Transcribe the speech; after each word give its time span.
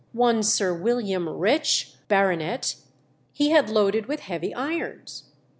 One 0.13 0.41
Sir 0.41 0.73
William 0.73 1.29
Rich, 1.29 1.93
Bart., 2.07 2.75
he 3.33 3.51
had 3.51 3.69
loaded 3.69 4.07
with 4.07 4.21
heavy 4.21 4.51
irons. 4.51 5.25